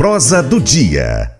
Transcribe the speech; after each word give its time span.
Prosa 0.00 0.42
do 0.42 0.58
dia. 0.58 1.30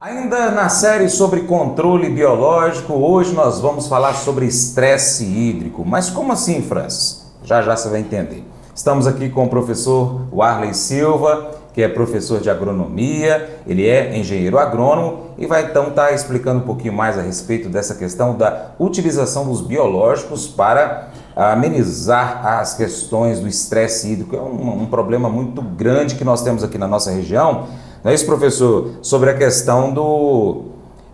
Ainda 0.00 0.52
na 0.52 0.68
série 0.68 1.08
sobre 1.08 1.40
controle 1.40 2.08
biológico, 2.08 2.92
hoje 2.92 3.34
nós 3.34 3.58
vamos 3.58 3.88
falar 3.88 4.14
sobre 4.14 4.46
estresse 4.46 5.24
hídrico. 5.24 5.84
Mas 5.84 6.10
como 6.10 6.30
assim, 6.32 6.62
Francis? 6.62 7.26
Já 7.42 7.60
já 7.60 7.76
você 7.76 7.88
vai 7.88 7.98
entender. 7.98 8.44
Estamos 8.72 9.08
aqui 9.08 9.28
com 9.30 9.46
o 9.46 9.48
professor 9.48 10.28
Warley 10.32 10.74
Silva, 10.74 11.50
que 11.72 11.82
é 11.82 11.88
professor 11.88 12.40
de 12.40 12.48
agronomia, 12.48 13.58
ele 13.66 13.88
é 13.88 14.16
engenheiro 14.16 14.56
agrônomo 14.56 15.30
e 15.36 15.46
vai 15.46 15.64
então 15.64 15.88
estar 15.88 16.06
tá 16.06 16.12
explicando 16.12 16.60
um 16.60 16.64
pouquinho 16.64 16.92
mais 16.92 17.18
a 17.18 17.22
respeito 17.22 17.68
dessa 17.68 17.96
questão 17.96 18.36
da 18.36 18.70
utilização 18.78 19.48
dos 19.48 19.60
biológicos 19.60 20.46
para 20.46 21.08
amenizar 21.36 22.46
as 22.46 22.74
questões 22.74 23.40
do 23.40 23.48
estresse 23.48 24.12
hídrico. 24.12 24.36
É 24.36 24.40
um, 24.40 24.82
um, 24.82 24.86
problema 24.86 25.28
muito 25.28 25.60
grande 25.60 26.14
que 26.14 26.24
nós 26.24 26.42
temos 26.42 26.62
aqui 26.62 26.78
na 26.78 26.86
nossa 26.86 27.10
região. 27.10 27.66
Não 28.02 28.10
é 28.10 28.14
isso, 28.14 28.26
professor? 28.26 28.90
Sobre 29.02 29.30
a 29.30 29.34
questão 29.34 29.92
do, 29.92 30.62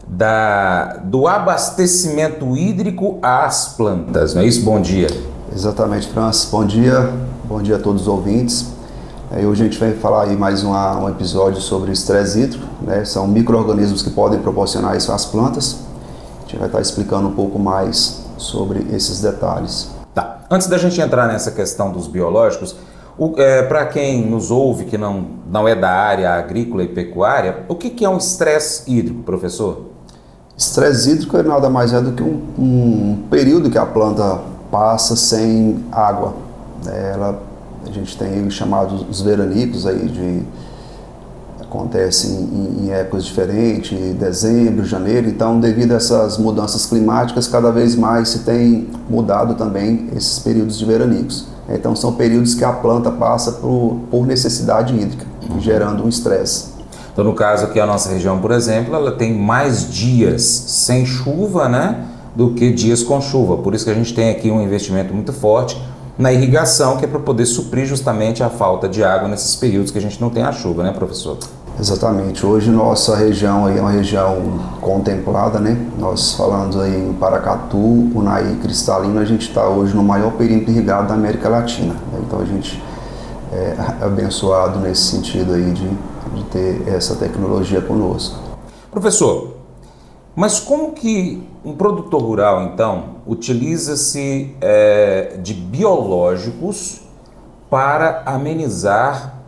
da, 0.06 0.96
do 1.04 1.26
abastecimento 1.26 2.56
hídrico 2.56 3.18
às 3.22 3.68
plantas. 3.68 4.34
Não 4.34 4.42
é 4.42 4.46
isso? 4.46 4.62
Bom 4.62 4.80
dia. 4.80 5.08
Exatamente, 5.54 6.08
Francis. 6.08 6.50
Bom 6.50 6.64
dia. 6.66 7.12
Bom 7.44 7.62
dia 7.62 7.76
a 7.76 7.78
todos 7.78 8.02
os 8.02 8.08
ouvintes. 8.08 8.66
Hoje 9.32 9.62
a 9.62 9.64
gente 9.64 9.78
vai 9.78 9.92
falar 9.92 10.24
aí 10.24 10.36
mais 10.36 10.64
uma, 10.64 10.98
um 10.98 11.08
episódio 11.08 11.60
sobre 11.60 11.92
estresse 11.92 12.40
hídrico. 12.40 12.66
Né? 12.82 13.04
São 13.04 13.26
micro-organismos 13.26 14.02
que 14.02 14.10
podem 14.10 14.40
proporcionar 14.40 14.96
isso 14.96 15.12
às 15.12 15.24
plantas. 15.24 15.78
A 16.38 16.42
gente 16.42 16.58
vai 16.58 16.66
estar 16.66 16.80
explicando 16.80 17.28
um 17.28 17.32
pouco 17.32 17.58
mais 17.58 18.22
sobre 18.36 18.84
esses 18.92 19.20
detalhes. 19.20 19.99
Tá. 20.14 20.40
Antes 20.50 20.66
da 20.66 20.76
gente 20.76 21.00
entrar 21.00 21.28
nessa 21.28 21.50
questão 21.50 21.92
dos 21.92 22.06
biológicos, 22.06 22.76
é, 23.36 23.62
para 23.62 23.86
quem 23.86 24.26
nos 24.26 24.50
ouve 24.50 24.84
que 24.84 24.96
não, 24.96 25.26
não 25.50 25.68
é 25.68 25.74
da 25.74 25.90
área 25.90 26.34
agrícola 26.34 26.82
e 26.82 26.88
pecuária, 26.88 27.64
o 27.68 27.74
que, 27.74 27.90
que 27.90 28.04
é 28.04 28.08
um 28.08 28.16
estresse 28.16 28.90
hídrico, 28.90 29.22
professor? 29.22 29.86
Estresse 30.56 31.10
hídrico 31.10 31.36
é 31.36 31.42
nada 31.42 31.70
mais 31.70 31.92
é 31.92 32.00
do 32.00 32.12
que 32.12 32.22
um, 32.22 32.42
um 32.58 33.24
período 33.30 33.70
que 33.70 33.78
a 33.78 33.86
planta 33.86 34.40
passa 34.70 35.16
sem 35.16 35.84
água. 35.92 36.34
Ela, 36.86 37.42
a 37.86 37.90
gente 37.90 38.16
tem 38.16 38.46
os 38.46 38.54
chamados 38.54 39.04
os 39.08 39.20
veranicos 39.20 39.86
aí 39.86 40.08
de 40.08 40.42
acontecem 41.70 42.32
em, 42.32 42.86
em, 42.86 42.90
épocas 42.90 43.24
diferentes, 43.24 43.96
dezembro, 44.16 44.84
janeiro. 44.84 45.28
Então, 45.28 45.60
devido 45.60 45.92
a 45.92 45.96
essas 45.96 46.36
mudanças 46.36 46.84
climáticas, 46.84 47.46
cada 47.46 47.70
vez 47.70 47.94
mais 47.94 48.28
se 48.30 48.40
tem 48.40 48.88
mudado 49.08 49.54
também 49.54 50.08
esses 50.16 50.40
períodos 50.40 50.76
de 50.76 50.84
veranicos. 50.84 51.46
Então, 51.68 51.94
são 51.94 52.14
períodos 52.14 52.54
que 52.56 52.64
a 52.64 52.72
planta 52.72 53.12
passa 53.12 53.52
por, 53.52 54.00
por 54.10 54.26
necessidade 54.26 54.92
hídrica, 54.94 55.24
uhum. 55.48 55.60
gerando 55.60 56.04
um 56.04 56.08
estresse. 56.08 56.70
Então, 57.12 57.24
no 57.24 57.34
caso 57.34 57.66
aqui, 57.66 57.78
a 57.78 57.86
nossa 57.86 58.10
região, 58.10 58.40
por 58.40 58.50
exemplo, 58.50 58.94
ela 58.94 59.12
tem 59.12 59.32
mais 59.32 59.88
dias 59.88 60.42
sem 60.42 61.06
chuva, 61.06 61.68
né, 61.68 62.04
do 62.34 62.54
que 62.54 62.72
dias 62.72 63.02
com 63.02 63.20
chuva. 63.20 63.58
Por 63.58 63.74
isso 63.74 63.84
que 63.84 63.90
a 63.90 63.94
gente 63.94 64.12
tem 64.12 64.30
aqui 64.30 64.50
um 64.50 64.60
investimento 64.60 65.14
muito 65.14 65.32
forte 65.32 65.80
na 66.20 66.32
irrigação, 66.32 66.98
que 66.98 67.04
é 67.04 67.08
para 67.08 67.18
poder 67.18 67.46
suprir 67.46 67.86
justamente 67.86 68.42
a 68.42 68.50
falta 68.50 68.88
de 68.88 69.02
água 69.02 69.26
nesses 69.26 69.56
períodos 69.56 69.90
que 69.90 69.98
a 69.98 70.00
gente 70.00 70.20
não 70.20 70.28
tem 70.28 70.42
a 70.42 70.52
chuva, 70.52 70.82
né, 70.82 70.92
professor? 70.92 71.38
Exatamente. 71.80 72.44
Hoje 72.44 72.70
nossa 72.70 73.16
região 73.16 73.64
aí 73.64 73.78
é 73.78 73.80
uma 73.80 73.90
região 73.90 74.60
contemplada, 74.82 75.58
né? 75.58 75.78
Nós 75.98 76.34
falando 76.34 76.78
aí 76.78 76.94
em 76.94 77.14
Paracatu, 77.14 77.78
Unai 77.78 78.58
Cristalino, 78.60 79.18
a 79.18 79.24
gente 79.24 79.48
está 79.48 79.66
hoje 79.66 79.96
no 79.96 80.02
maior 80.02 80.32
perímetro 80.32 80.70
irrigado 80.72 81.08
da 81.08 81.14
América 81.14 81.48
Latina. 81.48 81.94
Né? 81.94 82.20
Então 82.26 82.38
a 82.38 82.44
gente 82.44 82.82
é 83.50 84.04
abençoado 84.04 84.78
nesse 84.78 85.04
sentido 85.04 85.54
aí 85.54 85.72
de, 85.72 85.88
de 86.34 86.44
ter 86.50 86.86
essa 86.86 87.16
tecnologia 87.16 87.80
conosco. 87.80 88.38
Professor, 88.90 89.56
mas 90.36 90.60
como 90.60 90.92
que 90.92 91.42
um 91.64 91.74
produtor 91.74 92.20
rural, 92.20 92.62
então, 92.62 93.04
utiliza-se 93.26 94.54
é, 94.60 95.38
de 95.42 95.54
biológicos 95.54 97.00
para 97.70 98.22
amenizar 98.26 99.39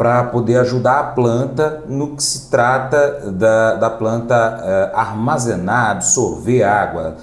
para 0.00 0.24
poder 0.24 0.56
ajudar 0.56 0.98
a 0.98 1.02
planta 1.02 1.84
no 1.86 2.16
que 2.16 2.22
se 2.22 2.48
trata 2.48 3.30
da, 3.32 3.74
da 3.74 3.90
planta 3.90 4.34
uh, 4.34 4.96
armazenar, 4.98 5.90
absorver 5.90 6.62
água. 6.62 7.16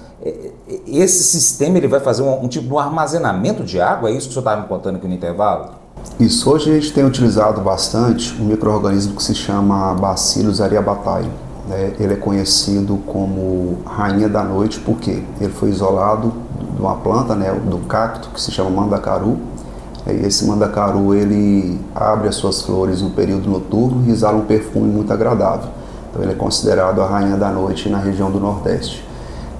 Esse 0.86 1.24
sistema 1.24 1.76
ele 1.76 1.88
vai 1.88 1.98
fazer 1.98 2.22
um, 2.22 2.44
um 2.44 2.46
tipo 2.46 2.68
de 2.68 2.76
armazenamento 2.76 3.64
de 3.64 3.80
água? 3.80 4.10
É 4.10 4.12
isso 4.12 4.28
que 4.28 4.30
o 4.30 4.32
senhor 4.34 4.42
estava 4.42 4.60
me 4.62 4.68
contando 4.68 4.94
aqui 4.94 5.08
no 5.08 5.14
intervalo? 5.14 5.70
Isso. 6.20 6.48
Hoje 6.48 6.70
a 6.70 6.74
gente 6.74 6.92
tem 6.92 7.04
utilizado 7.04 7.60
bastante 7.62 8.40
um 8.40 8.44
microorganismo 8.44 9.16
que 9.16 9.24
se 9.24 9.34
chama 9.34 9.92
Bacillus 9.94 10.60
aryabhatae. 10.60 11.28
Né? 11.66 11.94
Ele 11.98 12.12
é 12.12 12.16
conhecido 12.16 12.98
como 12.98 13.78
rainha 13.84 14.28
da 14.28 14.44
noite 14.44 14.78
porque 14.78 15.24
ele 15.40 15.52
foi 15.52 15.70
isolado 15.70 16.32
de 16.76 16.80
uma 16.80 16.94
planta, 16.94 17.34
né, 17.34 17.52
do 17.52 17.78
cacto, 17.78 18.30
que 18.30 18.40
se 18.40 18.52
chama 18.52 18.70
mandacaru, 18.70 19.36
esse 20.06 20.44
mandacaru 20.46 21.14
ele 21.14 21.78
abre 21.94 22.28
as 22.28 22.36
suas 22.36 22.62
flores 22.62 23.02
no 23.02 23.10
período 23.10 23.48
noturno 23.48 24.04
e 24.06 24.10
exala 24.10 24.38
um 24.38 24.44
perfume 24.44 24.88
muito 24.88 25.12
agradável. 25.12 25.70
Então 26.10 26.22
ele 26.22 26.32
é 26.32 26.34
considerado 26.34 27.02
a 27.02 27.06
rainha 27.06 27.36
da 27.36 27.50
noite 27.50 27.88
na 27.88 27.98
região 27.98 28.30
do 28.30 28.40
Nordeste. 28.40 29.04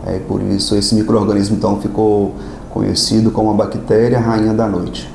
É, 0.06 0.18
por 0.20 0.40
isso 0.40 0.74
esse 0.74 0.94
microorganismo 0.94 1.56
então 1.56 1.80
ficou 1.80 2.34
conhecido 2.70 3.30
como 3.30 3.50
a 3.50 3.54
bactéria 3.54 4.18
rainha 4.18 4.54
da 4.54 4.66
noite. 4.66 5.12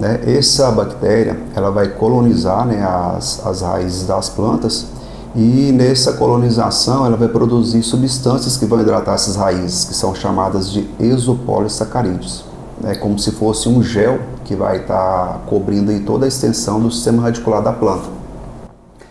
Né? 0.00 0.20
Essa 0.26 0.70
bactéria 0.70 1.38
ela 1.54 1.70
vai 1.70 1.88
colonizar 1.88 2.66
né, 2.66 2.82
as, 2.82 3.46
as 3.46 3.60
raízes 3.60 4.06
das 4.06 4.28
plantas 4.28 4.86
e 5.34 5.70
nessa 5.70 6.14
colonização 6.14 7.06
ela 7.06 7.16
vai 7.16 7.28
produzir 7.28 7.82
substâncias 7.82 8.56
que 8.56 8.64
vão 8.64 8.80
hidratar 8.80 9.14
essas 9.14 9.36
raízes, 9.36 9.84
que 9.84 9.94
são 9.94 10.14
chamadas 10.14 10.72
de 10.72 10.88
exopolissacarídeos 10.98 12.45
é 12.84 12.94
como 12.94 13.18
se 13.18 13.32
fosse 13.32 13.68
um 13.68 13.82
gel 13.82 14.18
que 14.44 14.54
vai 14.54 14.78
estar 14.78 15.26
tá 15.26 15.40
cobrindo 15.46 15.98
toda 16.04 16.24
a 16.24 16.28
extensão 16.28 16.80
do 16.80 16.90
sistema 16.90 17.22
radicular 17.22 17.62
da 17.62 17.72
planta. 17.72 18.08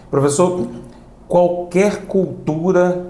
Professor, 0.10 0.68
qualquer 1.28 2.06
cultura 2.06 3.08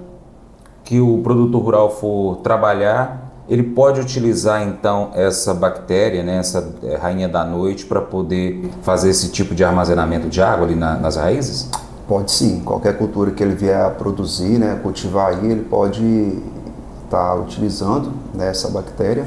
que 0.84 1.00
o 1.00 1.20
produtor 1.20 1.62
rural 1.62 1.90
for 1.90 2.38
trabalhar, 2.38 3.32
ele 3.50 3.64
pode 3.64 4.00
utilizar 4.00 4.64
então 4.64 5.12
essa 5.14 5.54
bactéria, 5.54 6.24
né, 6.24 6.38
essa 6.38 6.74
é, 6.84 6.96
rainha 6.96 7.28
da 7.28 7.44
noite, 7.44 7.86
para 7.86 8.02
poder 8.02 8.70
fazer 8.82 9.10
esse 9.10 9.30
tipo 9.30 9.54
de 9.54 9.64
armazenamento 9.64 10.30
de 10.30 10.42
água 10.42 10.66
ali 10.66 10.76
na, 10.76 10.96
nas 10.96 11.16
raízes? 11.16 11.70
Pode 12.08 12.32
sim. 12.32 12.62
Qualquer 12.64 12.98
cultura 12.98 13.32
que 13.32 13.44
ele 13.44 13.56
vier 13.56 13.84
a 13.84 13.90
produzir, 13.90 14.58
né, 14.60 14.80
cultivar 14.82 15.30
aí, 15.30 15.52
ele 15.52 15.64
pode 15.64 16.04
estar 17.04 17.30
tá 17.30 17.36
utilizando 17.36 18.12
né, 18.34 18.50
essa 18.50 18.70
bactéria 18.70 19.26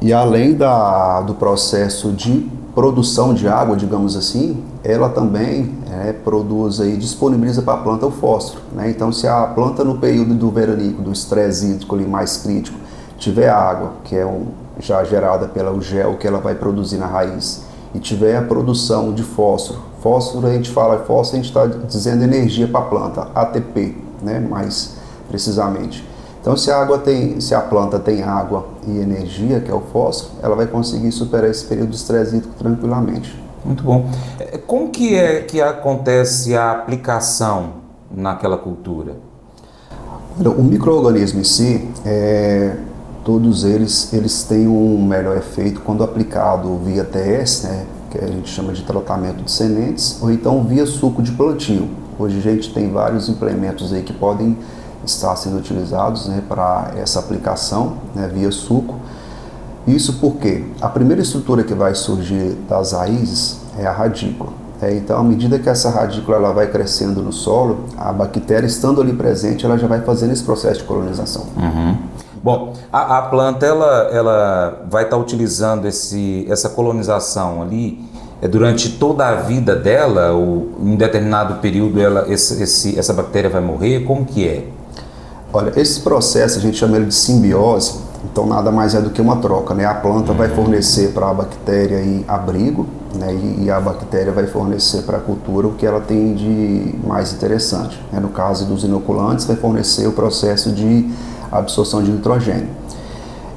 e 0.00 0.12
além 0.12 0.54
da, 0.54 1.20
do 1.22 1.34
processo 1.34 2.12
de 2.12 2.48
produção 2.74 3.34
de 3.34 3.48
água, 3.48 3.76
digamos 3.76 4.16
assim, 4.16 4.62
ela 4.84 5.08
também 5.08 5.74
é, 5.90 6.12
produz 6.12 6.78
e 6.78 6.96
disponibiliza 6.96 7.60
para 7.62 7.74
a 7.74 7.82
planta 7.82 8.06
o 8.06 8.10
fósforo. 8.10 8.62
Né? 8.72 8.90
Então, 8.90 9.10
se 9.10 9.26
a 9.26 9.42
planta 9.46 9.82
no 9.82 9.98
período 9.98 10.34
do 10.34 10.50
veranico, 10.50 11.02
do 11.02 11.10
estresse 11.10 11.66
hídrico 11.66 11.96
ali 11.96 12.06
mais 12.06 12.36
crítico, 12.36 12.78
tiver 13.18 13.48
água, 13.48 13.94
que 14.04 14.14
é 14.14 14.24
um, 14.24 14.46
já 14.78 15.02
gerada 15.02 15.48
pelo 15.48 15.80
gel 15.82 16.16
que 16.16 16.26
ela 16.28 16.38
vai 16.38 16.54
produzir 16.54 16.98
na 16.98 17.06
raiz, 17.06 17.64
e 17.92 17.98
tiver 17.98 18.36
a 18.36 18.42
produção 18.42 19.12
de 19.12 19.24
fósforo, 19.24 19.80
fósforo 20.00 20.46
a 20.46 20.52
gente 20.52 20.70
fala 20.70 20.98
fósforo, 20.98 21.40
a 21.40 21.42
gente 21.42 21.48
está 21.48 21.66
dizendo 21.66 22.22
energia 22.22 22.68
para 22.68 22.80
a 22.80 22.84
planta, 22.84 23.28
ATP, 23.34 23.96
né? 24.22 24.38
mais 24.38 24.96
precisamente. 25.28 26.06
Então, 26.40 26.56
se 26.56 26.70
a 26.70 26.80
água 26.80 26.98
tem, 26.98 27.40
se 27.40 27.54
a 27.54 27.60
planta 27.60 27.98
tem 27.98 28.22
água 28.22 28.66
e 28.86 28.98
energia, 28.98 29.60
que 29.60 29.70
é 29.70 29.74
o 29.74 29.80
fósforo, 29.80 30.34
ela 30.42 30.54
vai 30.54 30.66
conseguir 30.66 31.10
superar 31.12 31.50
esse 31.50 31.64
período 31.64 31.90
de 31.90 31.96
estresse 31.96 32.36
hídrico 32.36 32.54
tranquilamente. 32.58 33.38
Muito 33.64 33.82
bom. 33.82 34.08
É, 34.38 34.56
como 34.58 34.90
que 34.90 35.14
é 35.14 35.40
que 35.40 35.60
acontece 35.60 36.56
a 36.56 36.72
aplicação 36.72 37.72
naquela 38.10 38.56
cultura? 38.56 39.16
O 40.40 40.62
microorganismo 40.62 41.40
em 41.40 41.44
si, 41.44 41.88
é, 42.06 42.76
todos 43.24 43.64
eles, 43.64 44.12
eles 44.12 44.44
têm 44.44 44.68
um 44.68 45.04
melhor 45.04 45.36
efeito 45.36 45.80
quando 45.80 46.04
aplicado 46.04 46.78
via 46.78 47.02
TS, 47.02 47.64
né, 47.64 47.86
que 48.10 48.18
a 48.18 48.26
gente 48.26 48.48
chama 48.48 48.72
de 48.72 48.84
tratamento 48.84 49.42
de 49.42 49.50
sementes, 49.50 50.18
ou 50.22 50.30
então 50.30 50.62
via 50.62 50.86
suco 50.86 51.20
de 51.20 51.32
plantio. 51.32 51.88
Hoje 52.18 52.38
a 52.38 52.40
gente 52.40 52.72
tem 52.72 52.90
vários 52.90 53.28
implementos 53.28 53.92
aí 53.92 54.02
que 54.02 54.12
podem 54.12 54.56
está 55.10 55.34
sendo 55.36 55.58
utilizados 55.58 56.26
né, 56.26 56.42
para 56.48 56.92
essa 56.96 57.18
aplicação 57.18 57.98
né, 58.14 58.30
via 58.32 58.50
suco. 58.50 58.96
Isso 59.86 60.18
porque 60.20 60.64
a 60.80 60.88
primeira 60.88 61.22
estrutura 61.22 61.62
que 61.62 61.74
vai 61.74 61.94
surgir 61.94 62.56
das 62.68 62.92
raízes 62.92 63.58
é 63.78 63.86
a 63.86 63.92
radícula. 63.92 64.50
É, 64.80 64.94
então, 64.94 65.18
à 65.18 65.24
medida 65.24 65.58
que 65.58 65.68
essa 65.68 65.90
radícula 65.90 66.36
ela 66.36 66.52
vai 66.52 66.68
crescendo 66.68 67.20
no 67.20 67.32
solo, 67.32 67.86
a 67.96 68.12
bactéria 68.12 68.66
estando 68.66 69.00
ali 69.00 69.12
presente, 69.12 69.66
ela 69.66 69.76
já 69.76 69.88
vai 69.88 70.02
fazendo 70.02 70.32
esse 70.32 70.44
processo 70.44 70.80
de 70.80 70.84
colonização. 70.84 71.46
Uhum. 71.56 71.96
Bom, 72.42 72.74
a, 72.92 73.18
a, 73.18 73.22
planta 73.22 73.66
ela, 73.66 74.08
ela 74.12 74.86
vai 74.88 75.02
estar 75.04 75.16
tá 75.16 75.22
utilizando 75.22 75.86
esse, 75.86 76.46
essa 76.48 76.68
colonização 76.68 77.60
ali 77.60 77.98
é 78.40 78.46
durante 78.46 78.90
toda 78.90 79.26
a 79.26 79.34
vida 79.34 79.74
dela, 79.74 80.30
ou 80.30 80.68
em 80.80 80.94
determinado 80.94 81.54
período 81.54 82.00
ela, 82.00 82.26
esse, 82.28 82.62
esse, 82.62 82.98
essa 82.98 83.12
bactéria 83.12 83.50
vai 83.50 83.60
morrer? 83.60 84.04
Como 84.04 84.24
que 84.24 84.46
é? 84.46 84.64
Olha, 85.50 85.72
esse 85.80 86.00
processo 86.00 86.58
a 86.58 86.60
gente 86.60 86.76
chama 86.76 86.98
ele 86.98 87.06
de 87.06 87.14
simbiose, 87.14 88.00
então 88.30 88.46
nada 88.46 88.70
mais 88.70 88.94
é 88.94 89.00
do 89.00 89.08
que 89.08 89.22
uma 89.22 89.36
troca, 89.36 89.72
né? 89.72 89.86
A 89.86 89.94
planta 89.94 90.34
vai 90.34 90.50
fornecer 90.50 91.12
para 91.12 91.30
a 91.30 91.32
bactéria 91.32 92.02
abrigo, 92.28 92.86
né? 93.14 93.32
E, 93.32 93.64
e, 93.64 93.70
a 93.70 93.80
bactéria 93.80 94.30
vai 94.30 94.46
fornecer 94.46 95.04
para 95.04 95.16
a 95.16 95.20
cultura 95.20 95.66
o 95.66 95.72
que 95.72 95.86
ela 95.86 96.00
tem 96.00 96.34
de 96.34 96.94
mais 97.02 97.32
interessante. 97.32 97.98
Né? 98.12 98.20
No 98.20 98.28
caso 98.28 98.66
dos 98.66 98.84
inoculantes, 98.84 99.46
vai 99.46 99.56
fornecer 99.56 100.06
o 100.06 100.12
processo 100.12 100.70
de 100.70 101.08
absorção 101.50 102.02
de 102.02 102.10
nitrogênio. 102.10 102.68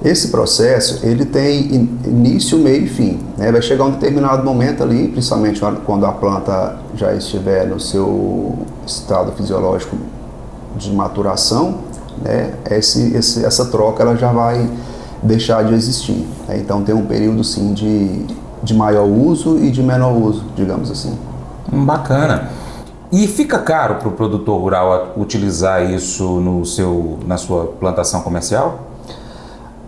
Esse 0.02 0.30
processo 0.30 1.06
ele 1.06 1.26
tem 1.26 1.90
início, 2.06 2.58
meio 2.58 2.86
e 2.86 2.88
fim. 2.88 3.20
Né? 3.38 3.52
Vai 3.52 3.62
chegar 3.62 3.84
um 3.84 3.92
determinado 3.92 4.44
momento 4.46 4.82
ali, 4.82 5.10
principalmente 5.10 5.62
quando 5.86 6.06
a 6.06 6.14
planta 6.14 6.78
já 6.96 7.14
estiver 7.14 7.68
no 7.68 7.82
seu 7.82 8.58
estado 8.88 9.34
fisiológico 9.34 9.98
de 10.76 10.92
maturação, 10.92 11.80
né? 12.22 12.54
Esse, 12.70 13.16
esse, 13.16 13.46
essa 13.46 13.66
troca 13.66 14.04
ela 14.04 14.16
já 14.16 14.32
vai 14.32 14.70
deixar 15.22 15.64
de 15.64 15.74
existir. 15.74 16.28
Né? 16.48 16.58
Então 16.58 16.84
tem 16.84 16.94
um 16.96 17.06
período 17.06 17.44
sim 17.44 17.74
de, 17.74 18.26
de 18.64 18.74
maior 18.74 19.06
uso 19.06 19.58
e 19.58 19.72
de 19.72 19.82
menor 19.82 20.14
uso, 20.14 20.44
digamos 20.56 20.92
assim. 20.92 21.18
Bacana. 21.72 22.50
E 23.12 23.28
fica 23.28 23.60
caro 23.60 23.96
para 23.96 24.08
o 24.08 24.12
produtor 24.12 24.60
rural 24.62 25.14
utilizar 25.18 25.84
isso 25.90 26.40
no 26.40 26.66
seu, 26.66 27.20
na 27.26 27.38
sua 27.38 27.66
plantação 27.66 28.22
comercial? 28.22 28.88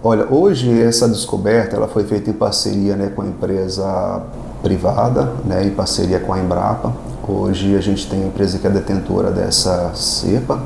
Olha, 0.04 0.28
hoje 0.30 0.82
essa 0.82 1.08
descoberta 1.08 1.78
ela 1.78 1.88
foi 1.88 2.04
feita 2.04 2.30
em 2.30 2.34
parceria 2.34 2.98
né, 2.98 3.08
com 3.16 3.22
a 3.22 3.26
empresa 3.26 4.22
privada, 4.62 5.32
né, 5.46 5.66
em 5.66 5.70
parceria 5.70 6.20
com 6.20 6.34
a 6.34 6.40
Embrapa. 6.40 6.92
Hoje 7.26 7.74
a 7.78 7.80
gente 7.80 8.10
tem 8.10 8.28
empresa 8.28 8.60
que 8.60 8.68
é 8.68 8.70
detentora 8.70 9.32
dessa 9.32 9.92
cepa, 9.96 10.62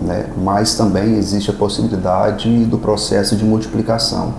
né, 0.00 0.26
mas 0.36 0.76
também 0.76 1.16
existe 1.16 1.50
a 1.50 1.52
possibilidade 1.52 2.64
do 2.66 2.78
processo 2.78 3.34
de 3.34 3.44
multiplicação. 3.44 4.32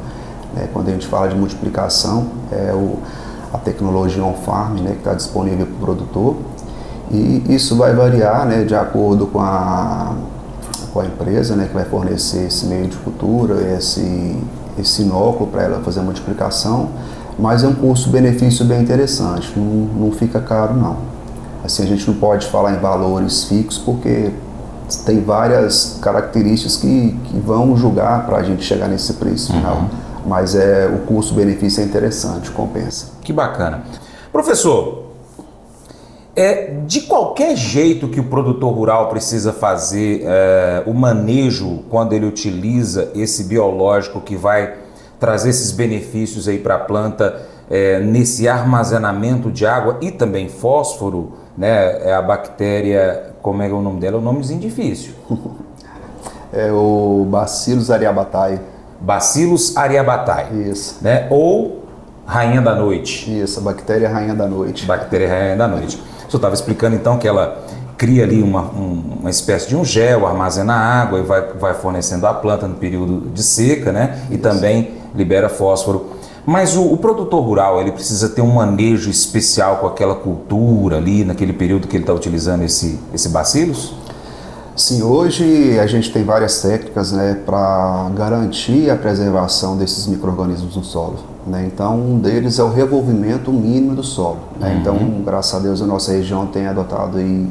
Né, 0.56 0.70
quando 0.72 0.88
a 0.88 0.92
gente 0.92 1.06
fala 1.08 1.28
de 1.28 1.36
multiplicação, 1.36 2.28
é 2.54 2.72
o, 2.74 3.00
a 3.54 3.58
tecnologia 3.58 4.24
on-farm 4.24 4.78
né, 4.80 4.92
que 4.92 5.00
está 5.00 5.14
disponível 5.14 5.66
para 5.66 5.76
o 5.76 5.80
produtor. 5.80 6.36
E 7.12 7.44
isso 7.50 7.76
vai 7.76 7.94
variar 7.94 8.46
né, 8.46 8.64
de 8.64 8.74
acordo 8.74 9.28
com 9.28 9.42
a 9.42 10.16
com 10.94 11.02
a 11.02 11.06
empresa 11.06 11.56
né, 11.56 11.66
que 11.68 11.74
vai 11.74 11.86
fornecer 11.86 12.48
esse 12.48 12.66
meio 12.66 12.88
de 12.88 12.98
cultura, 12.98 13.56
esse, 13.78 14.36
esse 14.80 15.04
inóculo 15.04 15.48
para 15.52 15.64
ela 15.64 15.80
fazer 15.82 16.00
a 16.00 16.04
multiplicação, 16.04 16.90
mas 17.38 17.64
é 17.64 17.68
um 17.68 17.76
custo-benefício 17.76 18.66
bem 18.66 18.82
interessante, 18.82 19.52
não, 19.56 19.64
não 19.66 20.12
fica 20.12 20.40
caro 20.40 20.74
não. 20.74 21.17
Assim, 21.68 21.84
a 21.84 21.86
gente 21.86 22.08
não 22.08 22.16
pode 22.16 22.48
falar 22.48 22.74
em 22.74 22.80
valores 22.80 23.44
fixos 23.44 23.78
porque 23.78 24.32
tem 25.06 25.20
várias 25.20 26.00
características 26.02 26.78
que, 26.78 27.20
que 27.26 27.38
vão 27.40 27.76
julgar 27.76 28.26
para 28.26 28.38
a 28.38 28.44
gente 28.44 28.64
chegar 28.64 28.88
nesse 28.88 29.14
preço 29.16 29.52
final. 29.52 29.76
Uhum. 29.76 29.90
Mas 30.26 30.56
é, 30.56 30.88
o 30.88 31.06
custo-benefício 31.06 31.82
é 31.82 31.86
interessante, 31.86 32.52
compensa. 32.52 33.08
Que 33.22 33.34
bacana. 33.34 33.84
Professor, 34.32 35.08
é 36.38 36.76
de 36.86 37.02
qualquer 37.02 37.54
jeito 37.58 38.08
que 38.08 38.22
o 38.22 38.24
produtor 38.24 38.74
rural 38.74 39.10
precisa 39.10 39.52
fazer 39.52 40.22
é, 40.24 40.84
o 40.86 40.94
manejo 40.94 41.80
quando 41.90 42.14
ele 42.14 42.26
utiliza 42.26 43.12
esse 43.14 43.44
biológico 43.44 44.22
que 44.22 44.38
vai 44.38 44.76
trazer 45.20 45.50
esses 45.50 45.72
benefícios 45.74 46.48
aí 46.48 46.60
para 46.60 46.76
a 46.76 46.80
planta 46.80 47.46
é, 47.70 48.00
nesse 48.00 48.48
armazenamento 48.48 49.52
de 49.52 49.66
água 49.66 49.98
e 50.02 50.12
também 50.12 50.50
fósforo, 50.50 51.34
né? 51.58 52.08
É 52.08 52.14
a 52.14 52.22
bactéria, 52.22 53.34
como 53.42 53.62
é 53.62 53.68
o 53.68 53.82
nome 53.82 54.00
dela? 54.00 54.18
É 54.18 54.20
um 54.20 54.24
nomezinho 54.24 54.60
difícil. 54.60 55.14
É 56.54 56.72
o 56.72 57.28
Bacillus 57.30 57.92
aryabhatae. 57.92 58.60
Bacillus 59.02 59.76
aryabhatae. 59.76 60.70
Isso. 60.70 60.98
Né? 61.02 61.28
Ou 61.30 61.84
rainha 62.26 62.62
da 62.62 62.74
noite. 62.74 63.42
Isso, 63.42 63.60
a 63.60 63.64
bactéria 63.64 64.10
rainha 64.10 64.34
da 64.34 64.48
noite. 64.48 64.86
Bactéria 64.86 65.28
rainha 65.28 65.56
da 65.56 65.68
noite. 65.68 65.98
O 65.98 66.32
senhor 66.32 66.36
estava 66.36 66.54
explicando 66.54 66.96
então 66.96 67.18
que 67.18 67.28
ela 67.28 67.66
cria 67.98 68.24
ali 68.24 68.44
uma, 68.44 68.62
um, 68.62 69.18
uma 69.22 69.30
espécie 69.30 69.68
de 69.68 69.76
um 69.76 69.84
gel, 69.84 70.28
armazena 70.28 70.74
água 70.74 71.20
e 71.20 71.24
vai, 71.24 71.42
vai 71.54 71.74
fornecendo 71.74 72.28
à 72.28 72.34
planta 72.34 72.68
no 72.68 72.76
período 72.76 73.30
de 73.30 73.42
seca, 73.42 73.92
né? 73.92 74.22
E 74.30 74.34
Isso. 74.34 74.44
também 74.44 74.92
libera 75.16 75.50
fósforo. 75.50 76.07
Mas 76.48 76.78
o, 76.78 76.94
o, 76.94 76.96
produtor 76.96 77.44
rural, 77.44 77.82
ele 77.82 77.92
precisa 77.92 78.30
ter 78.30 78.42
um 78.42 78.54
manejo 78.54 79.10
especial 79.10 79.80
com 79.80 79.88
aquela 79.88 80.16
cultura 80.16 80.96
ali, 80.96 81.26
naquele 81.26 81.52
período 81.52 81.90
que 81.90 81.98
ele 81.98 82.04
está 82.04 82.14
utilizando 82.14 82.64
esse, 82.64 82.98
esse 83.14 83.28
bacilos? 83.28 83.94
Sim, 84.74 85.04
hoje 85.04 85.78
a 85.78 85.86
gente 85.88 86.10
tem 86.10 86.24
várias 86.24 86.62
técnicas 86.62 87.12
né, 87.12 87.38
para 87.46 88.10
garantir 88.16 88.90
a 88.90 88.96
preservação 88.96 89.76
desses 89.76 90.08
micro-organismos 90.08 90.78
no 90.78 90.86
solo. 90.86 91.18
Né? 91.46 91.66
Então, 91.68 92.00
um 92.00 92.18
deles 92.18 92.60
é 92.60 92.64
o 92.64 92.70
revolvimento 92.70 93.52
mínimo 93.52 93.94
do 93.94 94.04
solo. 94.04 94.40
Né? 94.58 94.70
Uhum. 94.70 94.78
Então, 94.80 94.98
graças 95.26 95.54
a 95.54 95.60
Deus, 95.60 95.82
a 95.82 95.86
nossa 95.86 96.14
região 96.14 96.48
tem 96.48 96.66
adotado 96.66 97.18
aí, 97.18 97.46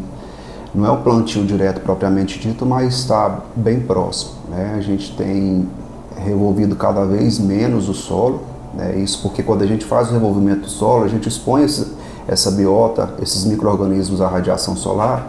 não 0.74 0.86
é 0.86 0.90
o 0.90 1.02
plantio 1.02 1.44
direto 1.44 1.82
propriamente 1.82 2.38
dito, 2.38 2.64
mas 2.64 2.94
está 2.94 3.40
bem 3.54 3.78
próximo. 3.78 4.32
Né? 4.48 4.74
A 4.74 4.80
gente 4.80 5.14
tem 5.14 5.68
revolvido 6.16 6.74
cada 6.76 7.04
vez 7.04 7.38
menos 7.38 7.90
o 7.90 7.94
solo, 7.94 8.55
né? 8.76 8.96
isso 8.98 9.22
porque 9.22 9.42
quando 9.42 9.62
a 9.62 9.66
gente 9.66 9.84
faz 9.84 10.10
o 10.10 10.12
revolvimento 10.12 10.62
do 10.62 10.68
solo, 10.68 11.04
a 11.04 11.08
gente 11.08 11.28
expõe 11.28 11.64
esse, 11.64 11.92
essa 12.28 12.50
biota, 12.50 13.10
esses 13.20 13.44
micro-organismos 13.44 14.20
à 14.20 14.28
radiação 14.28 14.76
solar 14.76 15.28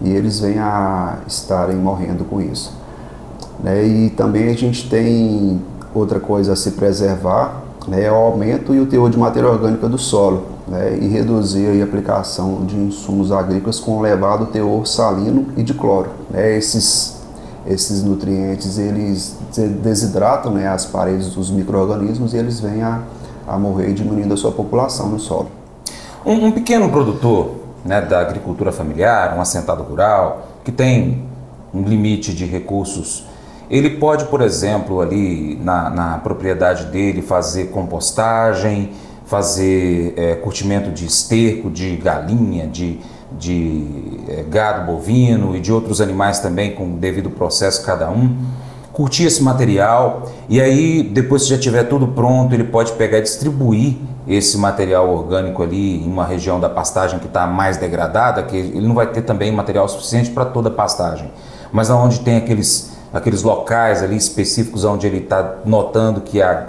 e 0.00 0.10
eles 0.10 0.40
vêm 0.40 0.58
a 0.58 1.18
estarem 1.26 1.76
morrendo 1.76 2.24
com 2.24 2.40
isso. 2.40 2.72
Né? 3.62 3.86
E 3.86 4.10
também 4.10 4.48
a 4.48 4.54
gente 4.54 4.88
tem 4.88 5.60
outra 5.94 6.20
coisa 6.20 6.52
a 6.52 6.56
se 6.56 6.72
preservar, 6.72 7.62
né? 7.88 8.04
é 8.04 8.12
o 8.12 8.14
aumento 8.14 8.74
e 8.74 8.80
o 8.80 8.86
teor 8.86 9.10
de 9.10 9.18
matéria 9.18 9.48
orgânica 9.48 9.88
do 9.88 9.98
solo 9.98 10.46
né? 10.68 10.98
e 11.00 11.08
reduzir 11.08 11.80
a 11.80 11.84
aplicação 11.84 12.64
de 12.64 12.76
insumos 12.76 13.32
agrícolas 13.32 13.78
com 13.78 14.04
elevado 14.04 14.46
teor 14.46 14.86
salino 14.86 15.46
e 15.56 15.62
de 15.62 15.74
cloro. 15.74 16.10
Né? 16.30 16.56
Esses, 16.56 17.15
esses 17.68 18.02
nutrientes 18.02 18.78
eles 18.78 19.36
desidratam 19.82 20.52
né, 20.52 20.68
as 20.68 20.86
paredes 20.86 21.34
dos 21.34 21.50
micro-organismos 21.50 22.34
e 22.34 22.36
eles 22.36 22.60
vêm 22.60 22.82
a, 22.82 23.02
a 23.46 23.58
morrer 23.58 23.92
diminuindo 23.92 24.34
a 24.34 24.36
sua 24.36 24.52
população 24.52 25.08
no 25.08 25.18
solo. 25.18 25.48
Um, 26.24 26.46
um 26.46 26.52
pequeno 26.52 26.88
produtor 26.88 27.56
né, 27.84 28.00
da 28.00 28.20
agricultura 28.20 28.72
familiar, 28.72 29.36
um 29.36 29.40
assentado 29.40 29.82
rural, 29.82 30.48
que 30.64 30.72
tem 30.72 31.24
um 31.72 31.82
limite 31.82 32.34
de 32.34 32.44
recursos, 32.44 33.24
ele 33.68 33.90
pode, 33.90 34.26
por 34.26 34.40
exemplo, 34.40 35.00
ali 35.00 35.56
na, 35.62 35.90
na 35.90 36.18
propriedade 36.18 36.86
dele 36.86 37.20
fazer 37.20 37.66
compostagem, 37.66 38.92
fazer 39.24 40.14
é, 40.16 40.34
curtimento 40.36 40.90
de 40.90 41.04
esterco, 41.04 41.68
de 41.68 41.96
galinha, 41.96 42.66
de, 42.66 43.00
de 43.32 44.20
é, 44.28 44.42
gado 44.42 44.90
bovino 44.90 45.56
e 45.56 45.60
de 45.60 45.72
outros 45.72 46.00
animais 46.00 46.38
também 46.38 46.74
com 46.74 46.96
devido 46.96 47.30
processo 47.30 47.84
cada 47.84 48.08
um 48.10 48.36
curtir 48.92 49.24
esse 49.24 49.42
material 49.42 50.22
e 50.48 50.60
aí 50.60 51.02
depois 51.02 51.42
que 51.42 51.50
já 51.50 51.58
tiver 51.58 51.84
tudo 51.84 52.08
pronto 52.08 52.54
ele 52.54 52.64
pode 52.64 52.92
pegar 52.92 53.18
e 53.18 53.22
distribuir 53.22 53.96
esse 54.26 54.58
material 54.58 55.08
orgânico 55.08 55.62
ali 55.62 56.02
em 56.02 56.06
uma 56.06 56.24
região 56.24 56.58
da 56.58 56.68
pastagem 56.68 57.18
que 57.18 57.26
está 57.26 57.46
mais 57.46 57.76
degradada, 57.76 58.42
que 58.42 58.56
ele 58.56 58.86
não 58.86 58.94
vai 58.94 59.06
ter 59.06 59.22
também 59.22 59.52
material 59.52 59.88
suficiente 59.88 60.30
para 60.30 60.44
toda 60.46 60.68
a 60.68 60.72
pastagem, 60.72 61.30
mas 61.70 61.90
onde 61.90 62.20
tem 62.20 62.36
aqueles, 62.36 62.92
aqueles 63.12 63.42
locais 63.42 64.02
ali 64.02 64.16
específicos 64.16 64.84
onde 64.84 65.06
ele 65.06 65.18
está 65.18 65.56
notando 65.64 66.20
que 66.20 66.42
a, 66.42 66.66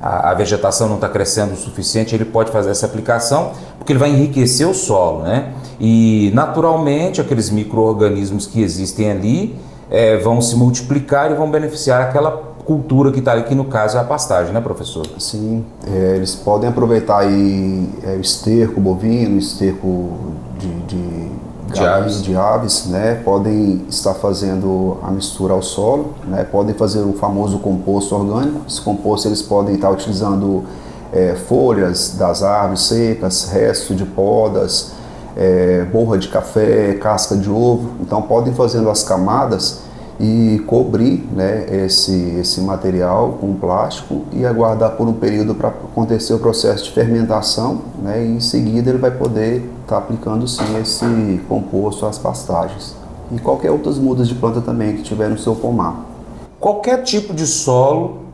a, 0.00 0.30
a 0.30 0.34
vegetação 0.34 0.88
não 0.88 0.96
está 0.96 1.08
crescendo 1.08 1.54
o 1.54 1.56
suficiente, 1.56 2.14
ele 2.14 2.24
pode 2.24 2.52
fazer 2.52 2.70
essa 2.70 2.86
aplicação, 2.86 3.52
porque 3.76 3.92
ele 3.92 3.98
vai 3.98 4.10
enriquecer 4.10 4.68
o 4.68 4.74
solo, 4.74 5.22
né? 5.24 5.52
E 5.80 6.30
naturalmente 6.34 7.20
aqueles 7.20 7.48
micro-organismos 7.48 8.46
que 8.46 8.62
existem 8.62 9.10
ali 9.10 9.56
é, 9.90 10.18
vão 10.18 10.40
se 10.40 10.54
multiplicar 10.54 11.32
e 11.32 11.34
vão 11.34 11.50
beneficiar 11.50 12.02
aquela 12.02 12.50
cultura 12.64 13.10
que 13.10 13.18
está 13.18 13.32
ali, 13.32 13.44
que 13.44 13.54
no 13.54 13.64
caso 13.64 13.96
é 13.96 14.00
a 14.00 14.04
pastagem, 14.04 14.52
né, 14.52 14.60
professor? 14.60 15.04
Sim, 15.18 15.64
é, 15.86 16.16
eles 16.16 16.34
podem 16.36 16.68
aproveitar 16.68 17.20
aí 17.20 17.88
é, 18.04 18.16
esterco 18.16 18.80
bovino, 18.80 19.38
esterco 19.38 20.10
de, 20.58 20.68
de, 20.82 21.28
de, 21.72 21.84
aves. 21.84 22.22
de 22.22 22.36
aves, 22.36 22.86
né? 22.86 23.20
Podem 23.24 23.86
estar 23.88 24.14
fazendo 24.14 24.98
a 25.02 25.10
mistura 25.10 25.54
ao 25.54 25.62
solo, 25.62 26.14
né? 26.28 26.44
Podem 26.44 26.74
fazer 26.74 27.00
o 27.00 27.14
famoso 27.14 27.58
composto 27.58 28.14
orgânico. 28.14 28.60
Esse 28.68 28.80
composto 28.82 29.26
eles 29.26 29.42
podem 29.42 29.74
estar 29.74 29.90
utilizando 29.90 30.64
é, 31.12 31.34
folhas 31.34 32.14
das 32.16 32.42
árvores 32.42 32.82
secas, 32.82 33.50
restos 33.50 33.96
de 33.96 34.04
podas, 34.04 34.92
é, 35.40 35.86
borra 35.90 36.18
de 36.18 36.28
café, 36.28 36.92
casca 36.94 37.34
de 37.34 37.48
ovo. 37.48 37.92
Então 38.00 38.20
podem 38.20 38.52
fazendo 38.52 38.90
as 38.90 39.02
camadas 39.02 39.80
e 40.20 40.62
cobrir 40.66 41.26
né, 41.32 41.64
esse, 41.86 42.36
esse 42.38 42.60
material 42.60 43.38
com 43.40 43.54
plástico 43.54 44.24
e 44.32 44.44
aguardar 44.44 44.90
por 44.90 45.08
um 45.08 45.14
período 45.14 45.54
para 45.54 45.68
acontecer 45.68 46.34
o 46.34 46.38
processo 46.38 46.84
de 46.84 46.90
fermentação 46.90 47.80
né, 48.02 48.22
e 48.22 48.36
em 48.36 48.40
seguida 48.40 48.90
ele 48.90 48.98
vai 48.98 49.10
poder 49.10 49.64
estar 49.80 49.96
tá 49.96 49.96
aplicando 49.96 50.46
sim 50.46 50.78
esse 50.78 51.40
composto 51.48 52.04
às 52.04 52.18
pastagens 52.18 52.94
e 53.32 53.38
qualquer 53.38 53.70
outras 53.70 53.96
mudas 53.96 54.28
de 54.28 54.34
planta 54.34 54.60
também 54.60 54.96
que 54.96 55.02
tiver 55.02 55.30
no 55.30 55.38
seu 55.38 55.54
pomar. 55.54 56.04
Qualquer 56.58 57.02
tipo 57.02 57.32
de 57.32 57.46
solo 57.46 58.24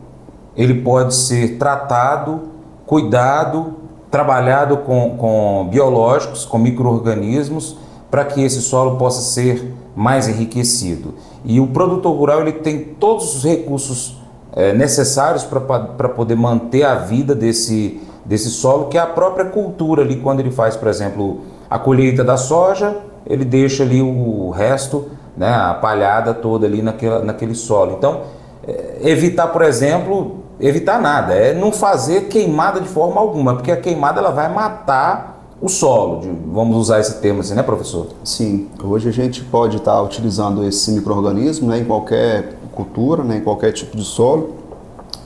ele 0.57 0.81
pode 0.81 1.15
ser 1.15 1.57
tratado, 1.57 2.41
cuidado, 2.85 3.86
trabalhado 4.17 4.77
com, 4.77 5.15
com 5.15 5.67
biológicos, 5.69 6.43
com 6.43 6.57
micro-organismos, 6.57 7.77
para 8.09 8.25
que 8.25 8.43
esse 8.43 8.63
solo 8.63 8.97
possa 8.97 9.21
ser 9.21 9.75
mais 9.95 10.27
enriquecido. 10.27 11.13
E 11.45 11.59
o 11.59 11.67
produtor 11.67 12.17
rural 12.17 12.41
ele 12.41 12.53
tem 12.53 12.79
todos 12.79 13.35
os 13.35 13.43
recursos 13.43 14.17
é, 14.55 14.73
necessários 14.73 15.43
para 15.43 16.09
poder 16.09 16.33
manter 16.33 16.81
a 16.81 16.95
vida 16.95 17.35
desse, 17.35 18.01
desse 18.25 18.49
solo, 18.49 18.87
que 18.87 18.97
é 18.97 19.01
a 19.01 19.05
própria 19.05 19.45
cultura 19.45 20.01
ali, 20.01 20.15
quando 20.15 20.39
ele 20.39 20.49
faz, 20.49 20.75
por 20.75 20.87
exemplo, 20.87 21.41
a 21.69 21.77
colheita 21.77 22.23
da 22.23 22.37
soja, 22.37 22.97
ele 23.23 23.45
deixa 23.45 23.83
ali 23.83 24.01
o 24.01 24.49
resto, 24.49 25.11
né, 25.35 25.53
a 25.53 25.75
palhada 25.75 26.33
toda 26.33 26.65
ali 26.65 26.81
naquela, 26.81 27.23
naquele 27.23 27.53
solo. 27.53 27.93
Então, 27.99 28.21
é, 28.67 28.97
evitar, 29.03 29.49
por 29.49 29.61
exemplo, 29.61 30.37
evitar 30.59 31.01
nada, 31.01 31.33
é 31.33 31.53
não 31.53 31.71
fazer 31.71 32.27
queimada 32.27 32.81
de 32.81 32.87
forma 32.87 33.19
alguma, 33.19 33.55
porque 33.55 33.71
a 33.71 33.77
queimada 33.77 34.19
ela 34.19 34.31
vai 34.31 34.51
matar 34.53 35.37
o 35.61 35.67
solo, 35.67 36.21
de, 36.21 36.29
vamos 36.29 36.77
usar 36.77 36.99
esse 36.99 37.19
termo 37.19 37.41
assim, 37.41 37.55
né, 37.55 37.63
professor? 37.63 38.07
Sim, 38.23 38.67
hoje 38.83 39.09
a 39.09 39.11
gente 39.11 39.43
pode 39.43 39.77
estar 39.77 39.99
utilizando 40.01 40.63
esse 40.63 40.91
microorganismo 40.91 41.67
né, 41.67 41.79
em 41.79 41.85
qualquer 41.85 42.57
cultura, 42.73 43.23
né, 43.23 43.37
em 43.37 43.41
qualquer 43.41 43.71
tipo 43.71 43.97
de 43.97 44.03
solo, 44.03 44.55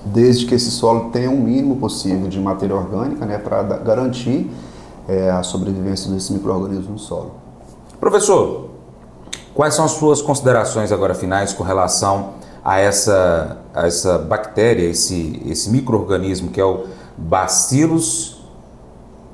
desde 0.05 0.45
que 0.45 0.55
esse 0.55 0.71
solo 0.71 1.09
tenha 1.11 1.29
o 1.29 1.33
um 1.33 1.41
mínimo 1.41 1.75
possível 1.75 2.27
de 2.27 2.39
matéria 2.39 2.75
orgânica 2.75 3.25
né, 3.25 3.37
para 3.37 3.61
garantir 3.61 4.49
é, 5.07 5.29
a 5.29 5.43
sobrevivência 5.43 6.09
desse 6.11 6.31
microorganismo 6.31 6.93
no 6.93 6.99
solo. 6.99 7.31
Professor, 7.99 8.69
quais 9.53 9.73
são 9.73 9.85
as 9.85 9.91
suas 9.91 10.21
considerações 10.21 10.91
agora 10.91 11.13
finais 11.13 11.51
com 11.53 11.63
relação 11.63 12.40
a 12.63 12.79
essa, 12.79 13.57
a 13.73 13.87
essa 13.87 14.17
bactéria, 14.17 14.89
esse, 14.89 15.41
esse 15.45 15.69
microorganismo 15.69 16.49
que 16.51 16.59
é 16.59 16.65
o 16.65 16.85
Bacillus 17.17 18.41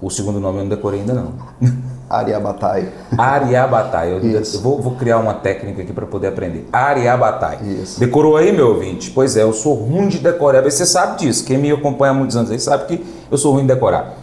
o 0.02 0.10
segundo 0.12 0.40
nome 0.40 0.60
eu 0.60 0.64
não 0.64 0.70
decorei 0.70 1.00
ainda 1.00 1.14
não. 1.14 1.34
Ariabatai. 2.10 2.94
Ariabatai. 3.18 4.14
Eu, 4.14 4.20
eu 4.20 4.62
vou, 4.62 4.82
vou, 4.82 4.96
criar 4.96 5.18
uma 5.18 5.34
técnica 5.34 5.82
aqui 5.82 5.92
para 5.92 6.06
poder 6.06 6.28
aprender. 6.28 6.68
Ariabatai. 6.72 7.60
Isso. 7.64 8.00
Decorou 8.00 8.38
aí, 8.38 8.52
meu 8.54 8.70
ouvinte? 8.70 9.12
Pois 9.12 9.36
é, 9.36 9.44
eu 9.44 9.52
sou 9.52 9.74
ruim 9.74 10.08
de 10.08 10.20
decorar. 10.20 10.62
Você 10.64 10.86
sabe 10.86 11.18
disso. 11.20 11.44
Quem 11.44 11.58
me 11.58 11.72
acompanha 11.72 12.12
há 12.12 12.14
muitos 12.14 12.38
anos 12.38 12.52
aí 12.52 12.60
sabe 12.60 12.86
que 12.86 13.06
eu 13.30 13.38
sou 13.38 13.52
ruim 13.52 13.64
de 13.64 13.74
decorar. 13.74 14.14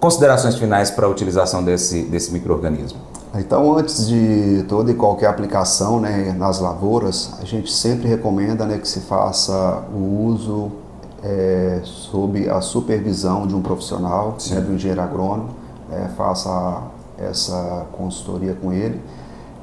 Considerações 0.00 0.56
finais 0.56 0.90
para 0.90 1.06
a 1.06 1.08
utilização 1.08 1.62
desse, 1.62 2.02
desse 2.02 2.32
microorganismo. 2.32 2.98
Então, 3.32 3.76
antes 3.76 4.08
de 4.08 4.64
toda 4.68 4.90
e 4.90 4.94
qualquer 4.94 5.28
aplicação 5.28 6.00
né, 6.00 6.34
nas 6.36 6.58
lavouras, 6.58 7.34
a 7.40 7.44
gente 7.44 7.72
sempre 7.72 8.08
recomenda 8.08 8.66
né, 8.66 8.76
que 8.76 8.88
se 8.88 9.00
faça 9.00 9.84
o 9.94 10.26
uso 10.26 10.72
é, 11.22 11.80
sob 11.84 12.48
a 12.48 12.60
supervisão 12.60 13.46
de 13.46 13.54
um 13.54 13.62
profissional, 13.62 14.36
né, 14.50 14.60
do 14.60 14.72
engenheiro 14.72 15.00
agrônomo, 15.00 15.50
é, 15.92 16.08
faça 16.16 16.82
essa 17.18 17.86
consultoria 17.92 18.54
com 18.54 18.72
ele, 18.72 19.00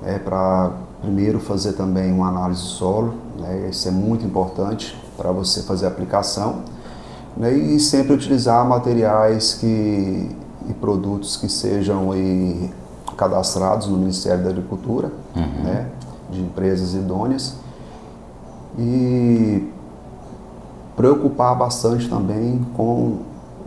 é, 0.05 0.17
para 0.17 0.71
primeiro 1.01 1.39
fazer 1.39 1.74
também 1.74 2.12
uma 2.12 2.29
análise 2.29 2.62
do 2.62 2.67
solo, 2.67 3.15
né, 3.38 3.67
isso 3.69 3.88
é 3.88 3.91
muito 3.91 4.25
importante 4.25 4.97
para 5.17 5.31
você 5.31 5.62
fazer 5.63 5.88
a 5.88 5.89
aplicação, 5.89 6.62
né, 7.36 7.51
e 7.51 7.79
sempre 7.81 8.13
utilizar 8.13 8.65
materiais 8.65 9.55
que, 9.55 10.29
e 10.69 10.74
produtos 10.79 11.36
que 11.36 11.50
sejam 11.50 12.12
aí, 12.12 12.71
cadastrados 13.17 13.88
no 13.88 13.97
Ministério 13.97 14.43
da 14.43 14.50
Agricultura, 14.51 15.12
uhum. 15.36 15.63
né, 15.63 15.88
de 16.29 16.39
empresas 16.41 16.93
idôneas, 16.93 17.55
e 18.77 19.67
preocupar 20.95 21.55
bastante 21.55 22.07
também 22.07 22.65
com 22.75 23.19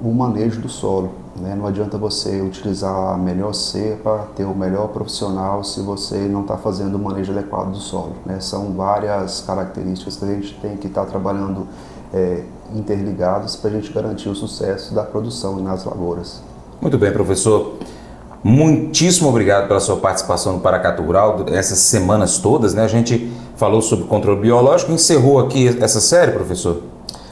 o 0.02 0.12
manejo 0.12 0.61
do 0.61 0.69
solo. 0.69 1.11
Né? 1.37 1.54
Não 1.54 1.66
adianta 1.66 1.97
você 1.97 2.40
utilizar 2.40 3.14
a 3.14 3.16
melhor 3.16 3.54
cepa, 3.54 4.28
ter 4.37 4.45
o 4.45 4.54
melhor 4.54 4.88
profissional 4.88 5.62
se 5.64 5.80
você 5.80 6.16
não 6.16 6.42
está 6.42 6.57
fazendo 6.57 6.97
o 6.97 6.99
manejo 6.99 7.33
adequado 7.33 7.71
do 7.71 7.78
solo. 7.78 8.12
Né? 8.26 8.40
São 8.40 8.73
várias 8.73 9.40
características 9.40 10.16
que 10.16 10.25
a 10.25 10.28
gente 10.28 10.59
tem 10.61 10.76
que 10.76 10.87
estar 10.87 11.04
tá 11.04 11.11
trabalhando 11.11 11.66
é, 12.12 12.45
interligadas 12.75 13.57
para 13.57 13.71
a 13.71 13.73
gente 13.73 13.92
garantir 13.92 14.28
o 14.28 14.35
sucesso 14.35 14.95
da 14.95 15.02
produção 15.02 15.57
nas 15.61 15.85
lavouras. 15.85 16.42
Muito 16.80 16.99
bem, 16.99 17.12
professor. 17.12 17.75
Muitíssimo 18.42 19.28
obrigado 19.28 19.68
pela 19.68 19.80
sua 19.80 19.97
participação 19.97 20.54
no 20.54 20.61
Paracatu 20.61 21.02
Rural, 21.02 21.44
essas 21.49 21.78
semanas 21.78 22.38
todas, 22.38 22.73
né? 22.73 22.82
A 22.82 22.88
gente 22.88 23.30
falou 23.56 23.82
sobre 23.82 24.06
controle 24.06 24.40
biológico, 24.40 24.90
encerrou 24.92 25.38
aqui 25.38 25.76
essa 25.80 26.00
série, 26.00 26.32
professor? 26.32 26.82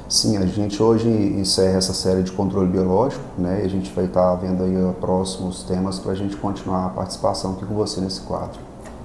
Sim, 0.09 0.37
a 0.39 0.47
gente 0.47 0.83
hoje 0.83 1.09
encerra 1.09 1.79
essa 1.79 1.93
série 1.93 2.23
de 2.23 2.33
controle 2.33 2.67
biológico, 2.67 3.23
né? 3.39 3.61
E 3.63 3.67
a 3.67 3.69
gente 3.69 3.91
vai 3.93 4.05
estar 4.05 4.35
vendo 4.37 4.63
aí 4.63 4.75
próximos 5.01 5.63
temas 5.63 5.99
para 5.99 6.13
a 6.13 6.15
gente 6.15 6.37
continuar 6.37 6.87
a 6.87 6.89
participação 6.91 7.53
aqui 7.53 7.65
com 7.65 7.75
você 7.75 8.01
nesse 8.01 8.21
quadro. 8.23 8.59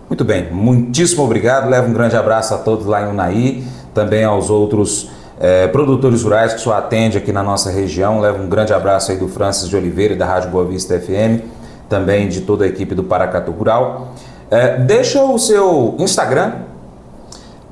Muito 0.10 0.26
bem, 0.26 0.52
muitíssimo 0.52 1.24
obrigado. 1.24 1.70
Levo 1.70 1.90
um 1.90 1.94
grande 1.94 2.16
abraço 2.16 2.54
a 2.54 2.58
todos 2.58 2.86
lá 2.86 3.02
em 3.02 3.12
Unai, 3.12 3.64
também 3.94 4.24
aos 4.24 4.50
outros 4.50 5.10
é, 5.40 5.68
produtores 5.68 6.24
rurais 6.24 6.54
que 6.54 6.62
só 6.62 6.74
atende 6.74 7.18
aqui 7.18 7.32
na 7.32 7.44
nossa 7.44 7.70
região. 7.70 8.20
Levo 8.20 8.44
um 8.44 8.48
grande 8.48 8.74
abraço 8.74 9.12
aí 9.12 9.18
do 9.18 9.28
Francis 9.28 9.68
de 9.68 9.76
Oliveira 9.76 10.14
e 10.14 10.18
da 10.18 10.26
Rádio 10.26 10.50
Boa 10.52 10.66
Vista 10.66 11.00
FM, 11.00 11.44
também 11.90 12.28
de 12.28 12.42
toda 12.42 12.66
a 12.66 12.68
equipe 12.68 12.96
do 12.96 13.04
Paracatu 13.04 13.52
Rural. 13.52 14.10
É, 14.50 14.78
deixa 14.78 15.24
o 15.24 15.38
seu 15.38 15.96
Instagram 16.00 16.54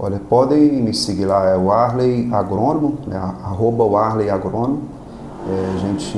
Olha, 0.03 0.19
podem 0.19 0.81
me 0.81 0.95
seguir 0.95 1.25
lá, 1.25 1.47
é 1.47 1.55
o 1.55 1.71
Arley 1.71 2.27
Agrônomo, 2.33 2.97
né, 3.05 3.17
arroba 3.43 3.83
o 3.83 3.95
Arley 3.95 4.31
Agrônomo. 4.31 4.81
É, 5.47 5.75
a 5.75 5.77
gente 5.77 6.17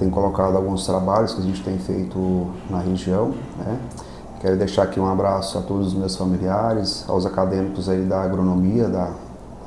tem 0.00 0.10
colocado 0.10 0.56
alguns 0.56 0.84
trabalhos 0.84 1.32
que 1.32 1.40
a 1.40 1.44
gente 1.44 1.62
tem 1.62 1.78
feito 1.78 2.48
na 2.68 2.80
região. 2.80 3.32
Né? 3.56 3.78
Quero 4.40 4.56
deixar 4.56 4.82
aqui 4.82 4.98
um 4.98 5.08
abraço 5.08 5.56
a 5.56 5.62
todos 5.62 5.88
os 5.88 5.94
meus 5.94 6.16
familiares, 6.16 7.04
aos 7.06 7.24
acadêmicos 7.24 7.88
aí 7.88 8.02
da 8.02 8.20
agronomia 8.20 8.88
da 8.88 9.12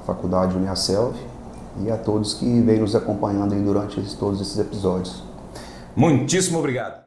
Faculdade 0.06 0.58
Uniaselv 0.58 1.16
e 1.86 1.90
a 1.90 1.96
todos 1.96 2.34
que 2.34 2.60
vêm 2.60 2.82
nos 2.82 2.98
acompanhando 2.98 3.54
aí 3.54 3.62
durante 3.62 4.02
todos 4.18 4.42
esses 4.42 4.60
episódios. 4.60 5.24
Muitíssimo 5.96 6.60
obrigado. 6.60 7.07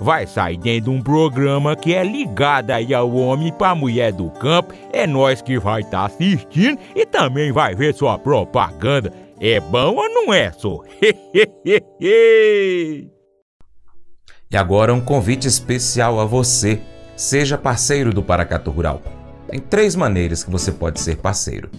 vai 0.01 0.25
sair 0.25 0.57
dentro 0.57 0.91
de 0.91 0.97
um 0.97 1.01
programa 1.01 1.75
que 1.75 1.93
é 1.93 2.03
ligado 2.03 2.71
aí 2.71 2.93
ao 2.93 3.13
homem 3.13 3.53
para 3.53 3.69
a 3.69 3.75
mulher 3.75 4.11
do 4.11 4.31
campo. 4.31 4.73
É 4.91 5.05
nós 5.05 5.41
que 5.41 5.59
vai 5.59 5.81
estar 5.81 5.99
tá 5.99 6.05
assistindo 6.05 6.79
e 6.95 7.05
também 7.05 7.51
vai 7.51 7.75
ver 7.75 7.93
sua 7.93 8.17
propaganda. 8.17 9.13
É 9.39 9.59
bom 9.59 9.95
ou 9.95 10.09
não 10.09 10.33
é, 10.33 10.51
só? 10.51 10.79
e 12.01 13.07
agora 14.55 14.93
um 14.93 15.01
convite 15.01 15.47
especial 15.47 16.19
a 16.19 16.25
você. 16.25 16.81
Seja 17.15 17.57
parceiro 17.57 18.11
do 18.11 18.23
Paracato 18.23 18.71
Rural. 18.71 19.01
Tem 19.47 19.59
três 19.59 19.95
maneiras 19.95 20.43
que 20.43 20.49
você 20.49 20.71
pode 20.71 20.99
ser 20.99 21.17
parceiro. 21.17 21.69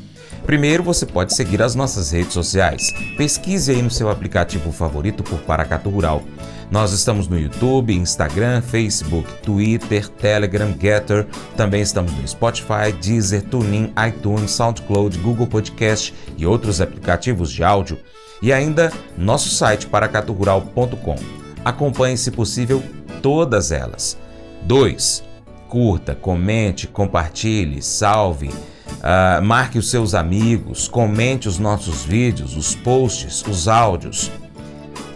Primeiro, 0.45 0.83
você 0.83 1.07
pode 1.07 1.35
seguir 1.35 1.63
as 1.63 1.75
nossas 1.75 2.11
redes 2.11 2.33
sociais. 2.33 2.93
Pesquise 3.17 3.73
aí 3.73 3.81
no 3.81 3.91
seu 3.91 4.11
aplicativo 4.11 4.71
favorito 4.73 5.23
por 5.23 5.39
Paracato 5.41 5.89
Rural. 5.89 6.23
Nós 6.73 6.91
estamos 6.91 7.29
no 7.29 7.39
YouTube, 7.39 7.95
Instagram, 7.95 8.63
Facebook, 8.63 9.31
Twitter, 9.43 10.09
Telegram, 10.09 10.75
Getter. 10.81 11.27
Também 11.55 11.83
estamos 11.83 12.15
no 12.15 12.27
Spotify, 12.27 12.91
Deezer, 12.99 13.43
TuneIn, 13.43 13.93
iTunes, 14.09 14.53
SoundCloud, 14.53 15.19
Google 15.19 15.47
Podcast 15.47 16.15
e 16.39 16.47
outros 16.47 16.81
aplicativos 16.81 17.53
de 17.53 17.63
áudio. 17.63 17.99
E 18.41 18.55
ainda 18.55 18.91
nosso 19.19 19.51
site 19.51 19.87
paracaturural.com. 19.87 21.17
Acompanhe, 21.63 22.17
se 22.17 22.31
possível, 22.31 22.83
todas 23.21 23.71
elas. 23.71 24.17
2. 24.63 25.25
Curta, 25.69 26.15
comente, 26.15 26.87
compartilhe, 26.87 27.83
salve 27.83 28.51
Uh, 29.03 29.43
marque 29.43 29.79
os 29.79 29.91
seus 29.91 30.15
amigos, 30.15 30.87
comente 30.87 31.49
os 31.49 31.59
nossos 31.59 32.05
vídeos, 32.05 32.57
os 32.57 32.77
posts, 32.77 33.43
os 33.43 33.67
áudios. 33.67 34.31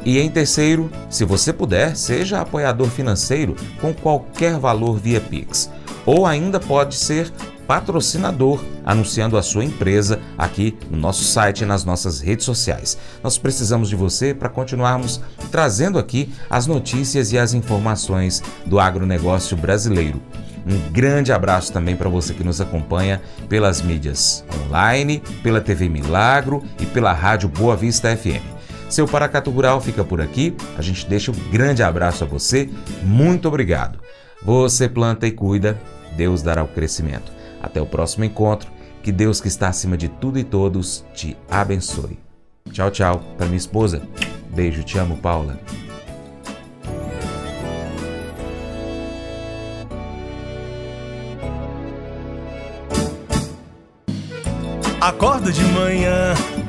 E 0.07 0.21
em 0.21 0.31
terceiro, 0.31 0.89
se 1.11 1.25
você 1.25 1.53
puder, 1.53 1.97
seja 1.97 2.41
apoiador 2.41 2.87
financeiro 2.87 3.57
com 3.81 3.93
qualquer 3.93 4.57
valor 4.57 5.01
via 5.01 5.21
Pix. 5.21 5.69
Ou 6.07 6.25
ainda 6.25 6.61
pode 6.61 6.95
ser 6.95 7.29
patrocinador, 7.67 8.63
anunciando 8.85 9.37
a 9.37 9.43
sua 9.43 9.65
empresa 9.65 10.21
aqui 10.39 10.79
no 10.89 10.97
nosso 10.97 11.25
site 11.25 11.63
e 11.63 11.67
nas 11.67 11.85
nossas 11.85 12.21
redes 12.21 12.47
sociais. 12.47 12.97
Nós 13.21 13.37
precisamos 13.37 13.89
de 13.89 13.97
você 13.97 14.33
para 14.33 14.49
continuarmos 14.49 15.21
trazendo 15.51 15.99
aqui 15.99 16.33
as 16.49 16.69
notícias 16.69 17.33
e 17.33 17.39
as 17.39 17.53
informações 17.53 18.41
do 18.65 18.79
agronegócio 18.79 19.57
brasileiro. 19.57 20.23
Um 20.65 20.93
grande 20.93 21.33
abraço 21.33 21.73
também 21.73 21.97
para 21.97 22.09
você 22.09 22.33
que 22.33 22.45
nos 22.45 22.61
acompanha 22.61 23.21
pelas 23.49 23.83
mídias 23.83 24.45
online, 24.65 25.21
pela 25.43 25.61
TV 25.61 25.89
Milagro 25.89 26.63
e 26.81 26.87
pela 26.87 27.13
Rádio 27.13 27.49
Boa 27.49 27.75
Vista 27.75 28.17
FM. 28.17 28.56
Seu 28.89 29.07
Paracato 29.07 29.51
Rural 29.51 29.81
fica 29.81 30.05
por 30.05 30.21
aqui. 30.21 30.55
A 30.77 30.83
gente 30.83 31.07
deixa 31.07 31.31
um 31.31 31.51
grande 31.51 31.83
abraço 31.83 32.25
a 32.25 32.27
você. 32.27 32.69
Muito 33.03 33.49
obrigado. 33.49 33.99
Você 34.43 34.89
planta 34.89 35.27
e 35.27 35.33
cuida, 35.33 35.79
Deus 36.17 36.43
dará 36.43 36.63
o 36.63 36.69
crescimento. 36.69 37.33
Até 37.63 37.81
o 37.81 37.87
próximo 37.87 38.25
encontro. 38.25 38.71
Que 39.03 39.13
Deus 39.13 39.41
que 39.41 39.49
está 39.49 39.69
acima 39.69 39.97
de 39.97 40.09
tudo 40.09 40.39
e 40.39 40.45
todos 40.45 41.05
te 41.15 41.37
abençoe. 41.51 42.19
Tchau, 42.73 42.91
tchau. 42.91 43.23
Para 43.37 43.47
minha 43.47 43.57
esposa. 43.57 44.03
Beijo, 44.55 44.83
te 44.83 44.99
amo, 44.99 45.17
Paula. 45.17 45.59
Acordo 55.01 55.53
de 55.53 55.63
manhã 55.67 56.35